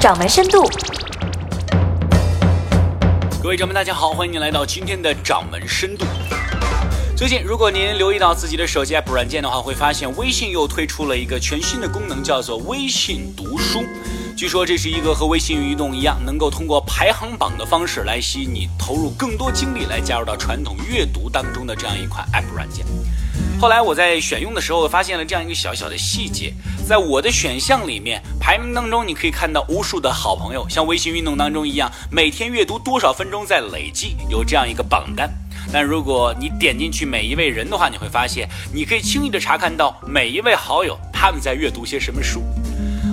[0.00, 0.62] 掌门深度。
[3.42, 6.06] 各位掌门，大家好，欢迎您来到今天的掌门深度。
[7.16, 13.82] 最近，如果您留意到自己的手机 app 软件的话，会发现微信又推出了一个全新的功能，叫做微信读书。
[14.36, 22.86] 据说这是一个和微信运动一样，能够通过排行榜的方式来吸引你投入更多精力来加入到传统阅读当中的这样一款 app 软件。
[23.60, 26.54] 后来我在选用的时候，发现了这样一个小小的细节，
[26.86, 35.28] 在我的选项里面排名当中，你可以看到无数的好朋友，像微信运动当中一样，每天阅读多少分钟在累计，有这样一个榜单。
[35.72, 42.40] 但如果你点进去每一位人的话，你会发现，你可以轻易的查看到每一位好友他们在阅读些什么书。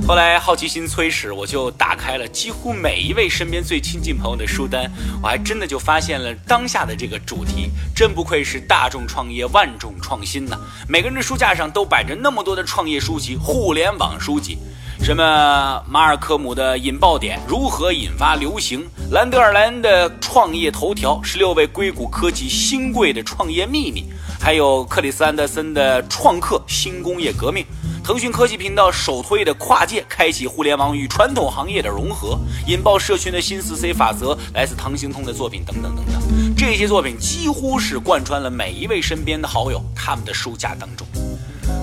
[0.08, 4.88] 后来好奇心催使，我就打开了几乎每一位身边最亲近朋友的书单，
[5.20, 10.60] 我还真的就发现了当下的这个主题，真不愧是大众创业万众创新呐！
[10.88, 14.60] 每个人的书架上都摆着那么多的创业书籍、互联网书籍，
[15.06, 24.06] 什么马尔科姆的引爆点如何引发流行，兰德尔兰的创业头条，十六位硅谷科技新贵的创业秘密，
[24.42, 27.64] 还有克里斯安德森的创客新工业革命。
[28.04, 32.36] 腾讯科技频道首推的跨界，开启互联网与传统行业的融合，
[32.66, 41.06] 引爆社群的新四 C 法则，来自唐兴通的作品等等等等，这些作品几乎是贯穿了每一位身边的好友他们的书架当中。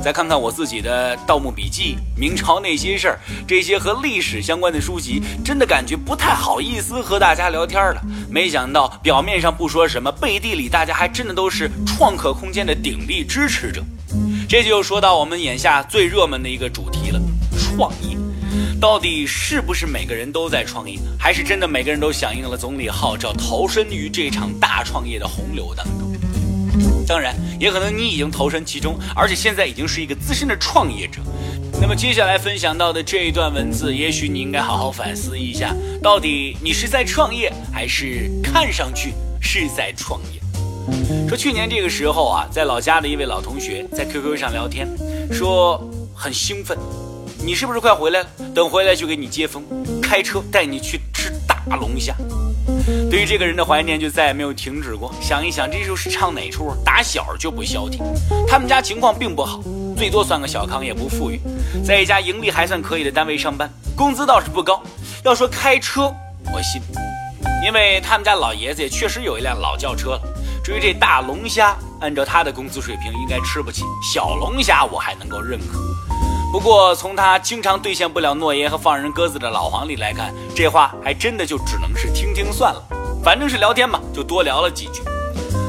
[0.02, 8.02] 再看看我自己的《盗墓笔记》《明朝那些事儿》，这些和历史相关的书籍，真的感觉不太好意思和大家聊天了。
[8.28, 13.82] 没想到表面上不说什么，背地里大家还真的都是创客空间的鼎力支持者。
[14.48, 17.20] 这就说到我们眼下最热门的一个主题了，
[17.56, 18.16] 创业，
[18.80, 26.12] 到底是不是每个人都在创业，还是真的每个人都响应了总理号召，投身于这场大创业的洪流当中？
[27.12, 31.20] 当然，也可能你已经投身其中，而且现在已经是一个资深的创业者。
[31.78, 40.40] 那么接下来分享到的这一段文字，也许你应该好好反思一下，到底你是在创业，还是看上去是在创业？
[41.28, 44.88] 说去年这个时候啊，在老家的一位老同学在 QQ 上聊天，
[45.30, 45.78] 说
[46.14, 46.78] 很兴奋，
[47.44, 48.28] 你是不是快回来了？
[48.54, 49.62] 等回来就给你接风，
[50.00, 52.16] 开车带你去吃大龙虾。
[53.10, 55.12] 对于这个人的怀念就再也没有停止过。
[55.20, 56.72] 想一想，这就是唱哪出？
[56.84, 58.02] 打小就不消停。
[58.46, 59.60] 他们家情况并不好，
[59.96, 61.40] 最多算个小康，也不富裕，
[61.84, 64.82] 在一家盈利还算可以的单位上班，工资倒是不高。
[65.24, 66.12] 要说开车，
[66.52, 66.80] 我信，
[67.64, 70.22] 因为他们家老爷子也确实有一辆老轿车了。
[70.64, 73.82] 至于这大龙虾，按照他的工资水平，应该吃不起。
[74.12, 75.78] 小龙虾我还能够认可。
[76.52, 82.86] 不过从他经常兑现不了诺言和放人鸽子的老黄历来看，这话还真的就只能是听听算了。
[83.24, 85.00] 反正是聊天嘛，就多聊了几句。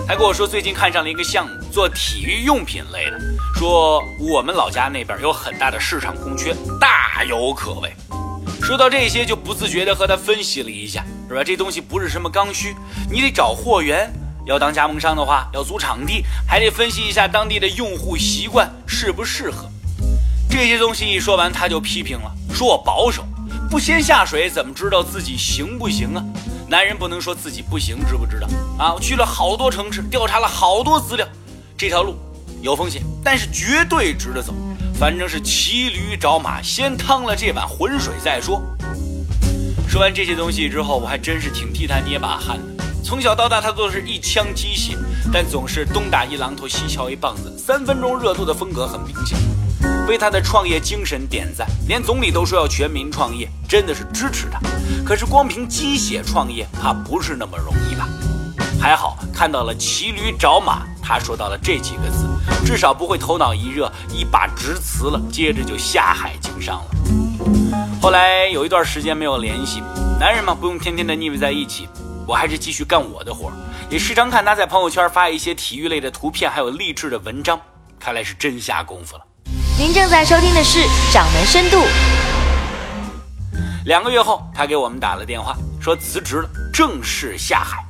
[0.06, 3.18] 还跟我说最近看上了一个项目，做体育用品类的，
[3.56, 7.90] 说我们老家那边有很大的市场空缺，大有可为。
[8.62, 11.42] 说到这些，就不自觉地和他分析了一下，是吧？
[11.46, 12.76] 这东西不是什么刚需，
[13.10, 14.12] 你得找货源。
[14.46, 19.70] 要当加盟商的话，要租场地，还得分析一下当地的用户习惯适不适合。
[20.54, 23.26] 这些东西一说完，他就批评了，说我保守，
[23.72, 26.24] 不先下水怎么知道自己行不行啊？
[26.68, 28.48] 男人不能说自己不行，知不知道
[28.78, 28.94] 啊？
[28.94, 31.28] 我去了好多城市，调查了好多资料，
[31.76, 32.16] 这条路
[32.62, 34.54] 有风险，但是绝对值得走。
[34.94, 38.62] 反正是骑驴找马，先趟了这碗浑水再说。
[39.90, 42.84] 说完这些东西之后，我还真是挺替他捏把汗的。
[43.04, 44.96] 从小到大，他都是一腔鸡血，
[45.32, 49.36] 但总是东打一榔头，西敲一棒子，三分钟热度的风格很明显。
[50.08, 54.60] 为他的创业精神点赞，连总理都说要全民创业，真的是支持他。
[55.06, 58.08] 可是光凭鸡血创业，怕不是那么容易吧？
[58.82, 62.28] 还好看到了骑驴找马，他说到了这几个字，
[62.66, 66.92] 至少不会头脑一热一把直辞了，接着就下海经商了。
[68.02, 69.82] 后来有一段时间没有联系，
[70.20, 71.88] 男人嘛，不用天天的腻歪在一起。
[72.28, 73.52] 我还是继续干我的活
[73.90, 77.60] 也时常看他在朋友圈发一些体育类的图片，还有励志的文章，
[78.00, 79.24] 看来是真下功夫了。
[79.84, 80.80] 您正在收听的是
[81.14, 81.76] 《掌门深度》。
[83.84, 87.84] 两个月后，他给我们打了电话，说辞职了，正式下海。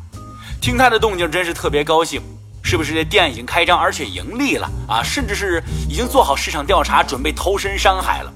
[0.59, 2.19] 听他的动静，真是特别高兴。
[2.63, 5.03] 是不是这店已经开张，而且盈利了啊？
[5.03, 8.33] 甚至是已经做好市场调查，准备投身商海了。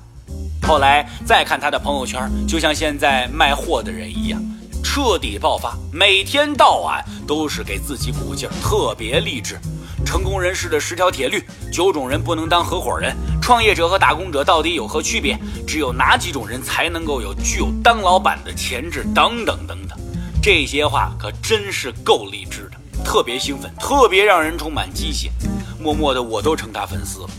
[0.61, 4.39] 后来再看他的朋友圈，就像现在卖货的人一样。
[4.83, 9.59] 彻底爆发，每天到晚都是给自己鼓劲，特别励志。
[10.05, 11.43] 成功人士的十条铁律，
[11.73, 13.13] 九种人不能当合伙人，
[13.47, 15.39] 创业者和打工者到底有何区别？
[15.65, 19.05] 只有哪几种人才能够有具有当老板的潜质？
[19.15, 19.97] 等等等等，
[20.43, 25.31] 这些话可真是够励志的，特别兴奋，特别让人充满激情。
[25.79, 27.29] 默默的，我都成他粉丝了。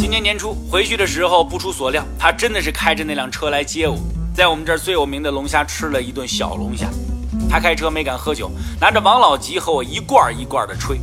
[0.00, 3.98] 今年年初回去的时候，不出所料，他真的是开着那辆车来接我。
[4.34, 6.88] 在我们这儿最有名的龙虾吃了一顿小龙虾。
[7.50, 8.50] 他开车没敢喝酒，
[8.80, 10.98] 拿着王老吉和我一罐一罐的吹，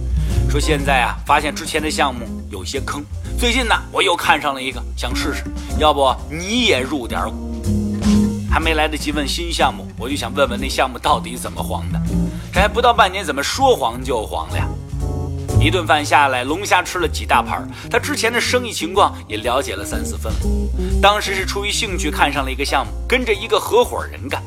[0.50, 3.06] 说现在啊，发现之前的项目有些坑。
[3.40, 5.46] 最近呢，我又看上了一个，想试试，
[5.80, 7.56] 要不你也入点股？
[8.52, 11.98] 还没来得及问新项目，我就想问问那项目到底怎么黄的？
[12.52, 14.68] 这还不到半年，怎么说黄就黄了呀？
[15.58, 20.40] 一顿饭下来，龙虾吃了几大盘，他之前的生意情况也了解了三四分了。
[21.02, 24.44] 当时是出于兴趣看上了一个项目，跟着一个合伙人干。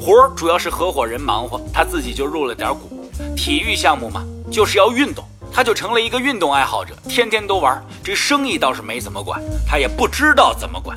[0.00, 3.10] 活主要是合伙人忙活，他自己就入了点股。
[3.36, 4.22] 体育项目嘛，
[4.52, 7.82] 就是要运动，他就成了一个运动爱好者，天天都玩。
[8.02, 10.96] 这生意倒是没怎么管，他也不知道怎么管，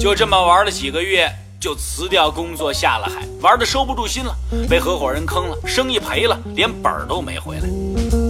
[0.00, 4.34] 就这么玩了几个月，就辞掉工作下了海，玩的收不住心了，
[4.68, 7.68] 被合伙人坑了，生意赔了，连本儿都没回来。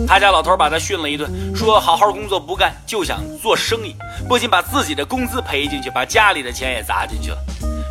[0.06, 3.97] 他家老头把他训了一顿，说好好工作不干，就想做生意，
[4.29, 7.39] 不仅把自己的工资赔进去，把家里的钱也砸进去了。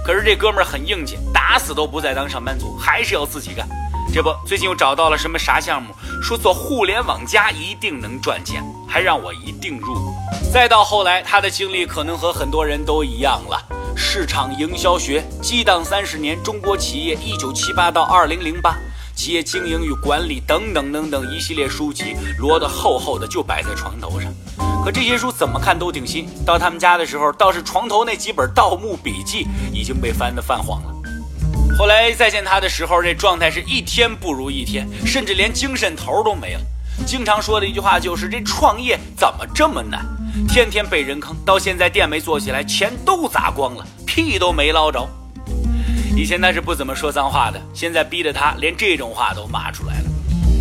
[0.06, 3.68] 可是这哥们儿很硬气，打死都不再当上班族，还是要自己干。
[4.14, 5.92] 这不，最近又找到了什么啥项目，
[6.24, 10.14] 说做互联网加一定能赚钱，还让我一定入股。
[10.54, 13.62] 再到后来，他的经历可能和很多人都一样了：
[13.94, 18.78] 市场营销学、激荡三十年中国企业（一九七八到二零零八）、
[19.14, 24.34] 企业经营与管理等等等等一系列书籍摞得厚厚的，就摆在床头上。
[24.86, 29.44] 可这些书怎么看都挺新，到他们家的时候，倒是床头那几本《盗墓笔记》
[29.74, 30.93] 已经被翻得泛黄了。
[31.78, 36.62] 后来再见他的时候，这状态是一天不如一天，甚至连精神头都没了。
[37.06, 40.06] 经常说的一句话就是：“这创业怎么这么难？
[40.48, 45.08] 天天被人坑，到现在店没做起来，钱都砸光了，屁都没捞着。”
[46.16, 50.06] 以前他是不怎么说脏话的，现在逼得他连这种话都骂出来了。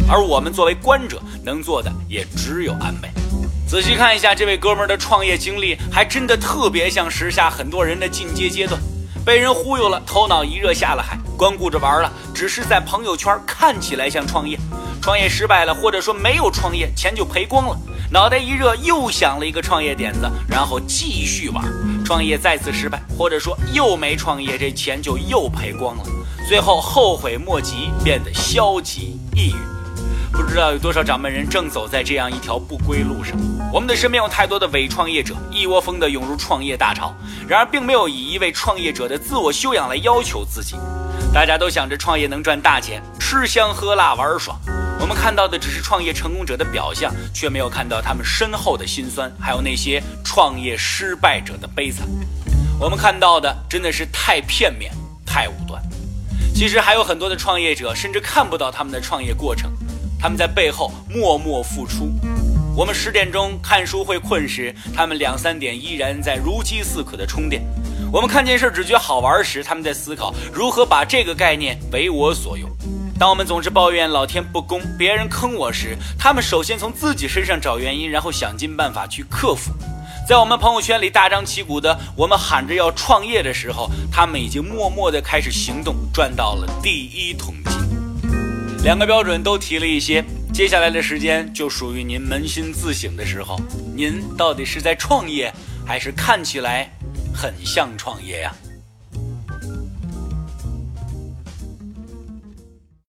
[0.09, 3.09] 而我们作为观者，能做的也只有安慰。
[3.69, 8.81] 仔细看一下这位哥们儿的创业经历，还真的特别像时下很多人的进阶阶段，
[9.25, 14.59] 被人忽悠了，头脑一热下了海，光顾着玩了，只是在朋友圈看起来像创业，
[15.01, 17.79] 创业失败了，或者说没有创业，钱就赔光了，
[18.11, 21.65] 脑袋一热又想了一个创业点子，然后继续玩，
[22.05, 26.05] 创业再次失败，或者说又没创业，这钱就又赔光了，
[26.49, 29.72] 最后后悔莫及，变得消极抑郁。
[30.53, 33.35] 不知道有多少掌门人正走在这样一条不归路上。
[33.73, 37.15] 我们的身边有太多的伪创业者，一窝蜂的涌入创业大潮，
[37.49, 40.77] 然而并没有以一位创业者的自我修养来要求自己。
[41.33, 44.61] 大家都想着创业能赚大钱，吃香喝辣玩儿爽。
[45.01, 52.07] 我们看到的只是创业成功者的表象，却没有看到他们身后的辛酸，还有那些创业失败者的悲惨。
[52.79, 54.93] 我们看到的真的是太片面、
[55.25, 55.83] 太武断。
[56.55, 59.73] 其实还有很多的创业者，甚至看不到他们的创业过程。
[60.23, 62.13] 他们在背后默默付出。
[62.77, 67.61] 我们十点钟看书会困时，他们两三点依然在如饥似渴的充电。
[68.13, 72.71] 我们看件事只觉好玩时，他们在思考如何把这个概念为我所用。
[73.19, 79.73] 当我们总是抱怨老天不公、别人坑我时，他们首先从自己身上找原因，然后想尽办法去克服。
[80.29, 87.82] 在我们朋友圈里大张旗鼓的，我们喊着要创业的时候，他们已经默默的开始行动，赚到了第一桶金。
[88.83, 93.57] 两个标准都提了一些，接下来的时间就属于您扪心自省的时候。
[93.95, 95.55] 您到底是在创业，
[95.87, 96.91] 还是看起来
[97.33, 98.53] 很像创业呀？